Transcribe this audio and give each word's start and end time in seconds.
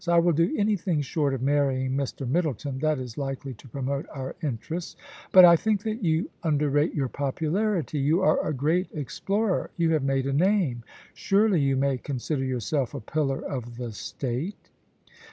I 0.07 0.17
will 0.17 0.31
do 0.31 0.51
anything 0.57 1.01
short 1.01 1.31
of 1.35 1.43
marrying 1.43 1.91
Mr. 1.91 2.27
Middleton 2.27 2.79
that 2.79 2.97
is 2.97 3.19
likely 3.19 3.53
to 3.53 3.67
promote 3.67 4.07
our 4.09 4.35
interests. 4.41 4.95
But 5.31 5.45
I 5.45 5.55
think 5.55 5.83
that 5.83 6.03
you 6.03 6.31
underrate 6.41 6.95
your 6.95 7.07
popularity. 7.07 7.99
You 7.99 8.23
are 8.23 8.43
a 8.43 8.51
great 8.51 8.87
explorer. 8.95 9.69
You 9.77 9.91
have 9.91 10.01
made 10.03 10.25
a 10.25 10.33
name. 10.33 10.81
Surely 11.13 11.61
you 11.61 11.75
may 11.75 11.99
con 11.99 12.17
sider 12.17 12.43
yourself 12.43 12.95
a 12.95 12.99
pillar 12.99 13.41
of 13.45 13.77
the 13.77 13.91
State.' 13.91 14.71